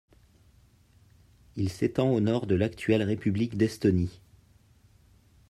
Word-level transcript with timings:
Il 1.55 1.69
s'étend 1.69 2.09
au 2.09 2.19
nord 2.21 2.47
de 2.47 2.55
l'actuelle 2.55 3.03
république 3.03 3.55
d'Estonie. 3.55 4.19